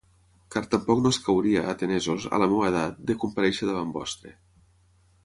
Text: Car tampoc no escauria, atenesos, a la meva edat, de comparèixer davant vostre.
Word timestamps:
Car 0.53 0.61
tampoc 0.69 1.01
no 1.01 1.11
escauria, 1.15 1.65
atenesos, 1.73 2.25
a 2.37 2.39
la 2.45 2.47
meva 2.53 2.71
edat, 2.71 2.97
de 3.11 3.17
comparèixer 3.25 3.69
davant 3.71 3.93
vostre. 3.99 4.35